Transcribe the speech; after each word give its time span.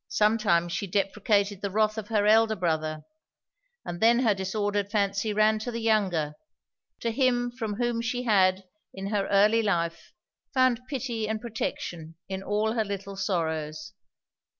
Sometimes 0.07 0.73
she 0.73 0.87
deprecated 0.87 1.61
the 1.61 1.69
wrath 1.69 1.95
of 1.95 2.07
her 2.07 2.25
elder 2.25 2.55
brother: 2.55 3.03
and 3.85 3.99
then 4.01 4.17
her 4.21 4.33
disordered 4.33 4.89
fancy 4.89 5.31
ran 5.31 5.59
to 5.59 5.69
the 5.69 5.79
younger; 5.79 6.33
to 7.01 7.11
him 7.11 7.51
from 7.51 7.75
whom 7.75 8.01
she 8.01 8.23
had, 8.23 8.63
in 8.95 9.11
her 9.11 9.27
early 9.27 9.61
life, 9.61 10.11
found 10.55 10.81
pity 10.89 11.27
and 11.29 11.39
protection 11.39 12.15
in 12.27 12.41
all 12.41 12.71
her 12.73 12.83
little 12.83 13.15
sorrows. 13.15 13.93